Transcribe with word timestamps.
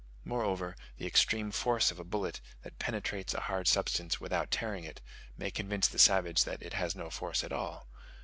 Moreover, 0.25 0.75
the 0.97 1.05
extreme 1.05 1.51
force 1.51 1.91
of 1.91 1.99
a 1.99 2.03
bullet, 2.03 2.41
that 2.63 2.79
penetrates 2.79 3.35
a 3.35 3.41
hard 3.41 3.67
substance 3.67 4.19
without 4.19 4.49
tearing 4.49 4.83
it, 4.83 4.99
may 5.37 5.51
convince 5.51 5.87
the 5.87 5.99
savage 5.99 6.43
that 6.43 6.63
it 6.63 6.73
has 6.73 6.95
no 6.95 7.11
force 7.11 7.43
at 7.43 7.53
all. 7.53 7.87